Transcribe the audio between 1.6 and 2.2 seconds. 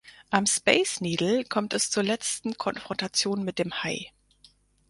es zur